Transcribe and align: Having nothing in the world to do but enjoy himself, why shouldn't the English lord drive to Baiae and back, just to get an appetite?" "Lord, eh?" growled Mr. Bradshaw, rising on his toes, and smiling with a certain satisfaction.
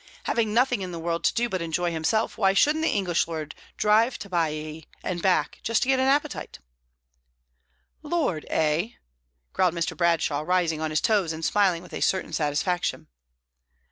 Having 0.23 0.51
nothing 0.55 0.81
in 0.81 0.91
the 0.91 0.97
world 0.97 1.23
to 1.25 1.33
do 1.35 1.47
but 1.47 1.61
enjoy 1.61 1.91
himself, 1.91 2.35
why 2.35 2.53
shouldn't 2.53 2.83
the 2.83 2.89
English 2.89 3.27
lord 3.27 3.53
drive 3.77 4.17
to 4.17 4.31
Baiae 4.31 4.87
and 5.03 5.21
back, 5.21 5.59
just 5.61 5.83
to 5.83 5.89
get 5.89 5.99
an 5.99 6.07
appetite?" 6.07 6.57
"Lord, 8.01 8.47
eh?" 8.49 8.93
growled 9.53 9.75
Mr. 9.75 9.95
Bradshaw, 9.95 10.39
rising 10.41 10.81
on 10.81 10.89
his 10.89 11.01
toes, 11.01 11.31
and 11.31 11.45
smiling 11.45 11.83
with 11.83 11.93
a 11.93 12.01
certain 12.01 12.33
satisfaction. 12.33 13.09